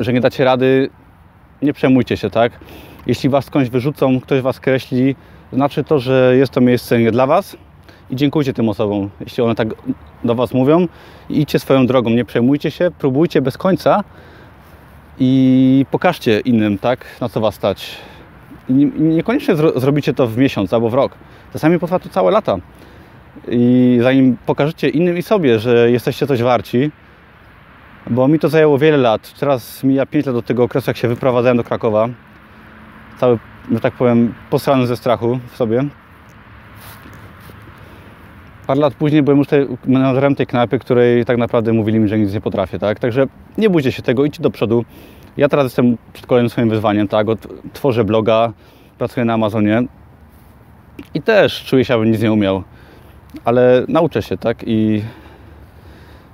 że 0.00 0.12
nie 0.12 0.20
dacie 0.20 0.44
rady, 0.44 0.90
nie 1.62 1.72
przejmujcie 1.72 2.16
się, 2.16 2.30
tak? 2.30 2.52
Jeśli 3.06 3.28
Was 3.28 3.44
skądś 3.44 3.70
wyrzucą, 3.70 4.20
ktoś 4.20 4.40
Was 4.40 4.60
kreśli, 4.60 5.16
znaczy 5.52 5.84
to, 5.84 5.98
że 5.98 6.34
jest 6.36 6.52
to 6.52 6.60
miejsce 6.60 6.98
nie 6.98 7.12
dla 7.12 7.26
Was 7.26 7.56
i 8.10 8.16
dziękujcie 8.16 8.52
tym 8.52 8.68
osobom, 8.68 9.10
jeśli 9.20 9.42
one 9.42 9.54
tak 9.54 9.68
do 10.24 10.34
Was 10.34 10.54
mówią. 10.54 10.88
I 11.28 11.40
idźcie 11.40 11.58
swoją 11.58 11.86
drogą, 11.86 12.10
nie 12.10 12.24
przejmujcie 12.24 12.70
się, 12.70 12.90
próbujcie 12.98 13.42
bez 13.42 13.58
końca 13.58 14.04
i 15.18 15.86
pokażcie 15.90 16.40
innym, 16.40 16.78
tak, 16.78 17.04
na 17.20 17.28
co 17.28 17.40
Was 17.40 17.54
stać. 17.54 17.96
Niekoniecznie 18.98 19.56
zro 19.56 19.80
zrobicie 19.80 20.14
to 20.14 20.26
w 20.26 20.38
miesiąc 20.38 20.74
albo 20.74 20.88
w 20.90 20.94
rok. 20.94 21.12
Czasami 21.52 21.78
potrwa 21.78 21.98
to 21.98 22.08
całe 22.08 22.30
lata. 22.30 22.56
I 23.48 23.98
zanim 24.02 24.36
pokażecie 24.46 24.88
innym 24.88 25.18
i 25.18 25.22
sobie, 25.22 25.58
że 25.58 25.90
jesteście 25.90 26.26
coś 26.26 26.42
warci, 26.42 26.90
bo 28.10 28.28
mi 28.28 28.38
to 28.38 28.48
zajęło 28.48 28.78
wiele 28.78 28.96
lat. 28.96 29.34
Teraz 29.40 29.84
mija 29.84 30.06
5 30.06 30.26
lat 30.26 30.34
do 30.34 30.42
tego 30.42 30.64
okresu, 30.64 30.90
jak 30.90 30.96
się 30.96 31.08
wyprowadzałem 31.08 31.56
do 31.56 31.64
Krakowa. 31.64 32.08
Cały, 33.20 33.38
że 33.72 33.80
tak 33.80 33.94
powiem, 33.94 34.34
posrany 34.50 34.86
ze 34.86 34.96
strachu 34.96 35.38
w 35.52 35.56
sobie. 35.56 35.84
Parę 38.66 38.80
lat 38.80 38.94
później 38.94 39.22
byłem 39.22 39.38
już 39.38 39.48
menadżerem 39.86 40.34
tej 40.34 40.46
knajpy, 40.46 40.78
której 40.78 41.24
tak 41.24 41.38
naprawdę 41.38 41.72
mówili 41.72 42.00
mi, 42.00 42.08
że 42.08 42.18
nic 42.18 42.34
nie 42.34 42.40
potrafię, 42.40 42.78
tak? 42.78 42.98
Także 42.98 43.26
nie 43.58 43.70
bójcie 43.70 43.92
się 43.92 44.02
tego, 44.02 44.24
idźcie 44.24 44.42
do 44.42 44.50
przodu. 44.50 44.84
Ja 45.36 45.48
teraz 45.48 45.64
jestem 45.64 45.98
przed 46.12 46.26
kolejnym 46.26 46.50
swoim 46.50 46.70
wyzwaniem, 46.70 47.08
tak? 47.08 47.26
Tworzę 47.72 48.04
bloga, 48.04 48.52
pracuję 48.98 49.24
na 49.24 49.34
Amazonie 49.34 49.82
i 51.14 51.22
też 51.22 51.64
czuję 51.64 51.84
się, 51.84 51.94
abym 51.94 52.10
nic 52.10 52.22
nie 52.22 52.32
umiał, 52.32 52.62
ale 53.44 53.84
nauczę 53.88 54.22
się, 54.22 54.36
tak? 54.36 54.64
I, 54.66 55.02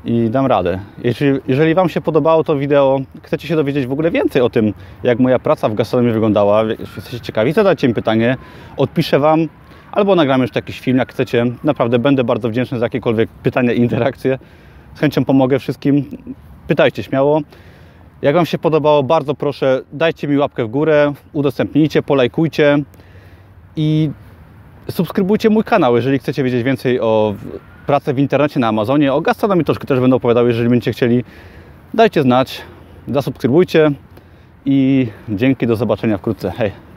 i 0.04 0.30
dam 0.30 0.46
radę. 0.46 0.80
Jeżeli, 1.04 1.40
jeżeli 1.48 1.74
Wam 1.74 1.88
się 1.88 2.00
podobało 2.00 2.44
to 2.44 2.56
wideo, 2.56 3.00
chcecie 3.22 3.48
się 3.48 3.56
dowiedzieć 3.56 3.86
w 3.86 3.92
ogóle 3.92 4.10
więcej 4.10 4.42
o 4.42 4.50
tym, 4.50 4.74
jak 5.02 5.18
moja 5.18 5.38
praca 5.38 5.68
w 5.68 5.74
gastronomii 5.74 6.12
wyglądała, 6.12 6.64
jesteście 6.64 7.20
ciekawi, 7.20 7.52
zadajcie 7.52 7.88
mi 7.88 7.94
pytanie, 7.94 8.36
odpiszę 8.76 9.18
Wam, 9.18 9.48
albo 9.92 10.14
nagram 10.14 10.42
jeszcze 10.42 10.58
jakiś 10.58 10.80
film, 10.80 10.98
jak 10.98 11.12
chcecie. 11.12 11.46
Naprawdę 11.64 11.98
będę 11.98 12.24
bardzo 12.24 12.48
wdzięczny 12.48 12.78
za 12.78 12.86
jakiekolwiek 12.86 13.30
pytania 13.30 13.72
i 13.72 13.78
interakcje. 13.78 14.38
Z 14.94 15.00
chęcią 15.00 15.24
pomogę 15.24 15.58
wszystkim. 15.58 16.04
Pytajcie 16.68 17.02
śmiało. 17.02 17.40
Jak 18.22 18.34
Wam 18.34 18.46
się 18.46 18.58
podobało, 18.58 19.02
bardzo 19.02 19.34
proszę, 19.34 19.82
dajcie 19.92 20.28
mi 20.28 20.36
łapkę 20.36 20.64
w 20.64 20.68
górę, 20.68 21.12
udostępnijcie, 21.32 22.02
polajkujcie 22.02 22.78
i 23.76 24.10
subskrybujcie 24.90 25.50
mój 25.50 25.64
kanał, 25.64 25.96
jeżeli 25.96 26.18
chcecie 26.18 26.42
wiedzieć 26.42 26.62
więcej 26.62 27.00
o 27.00 27.34
pracy 27.86 28.14
w 28.14 28.18
internecie 28.18 28.60
na 28.60 28.68
Amazonie, 28.68 29.12
o 29.12 29.20
gastronomii 29.20 29.64
troszkę 29.64 29.86
też 29.86 30.00
będę 30.00 30.16
opowiadał, 30.16 30.46
jeżeli 30.46 30.68
będziecie 30.68 30.92
chcieli. 30.92 31.24
Dajcie 31.94 32.22
znać, 32.22 32.62
zasubskrybujcie 33.08 33.90
i 34.64 35.08
dzięki, 35.28 35.66
do 35.66 35.76
zobaczenia 35.76 36.18
wkrótce. 36.18 36.50
Hej! 36.50 36.89